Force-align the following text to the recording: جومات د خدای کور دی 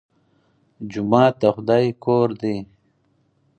جومات 0.91 1.33
د 1.41 1.43
خدای 1.55 1.85
کور 2.03 2.29
دی 2.41 2.57